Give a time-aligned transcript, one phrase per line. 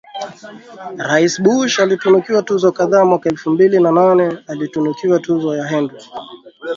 [0.97, 5.97] rais Bush alitunukiwa tuzo kadhaa Mwaka elfu mbili na nane alitunukiwa tuzo ya Henry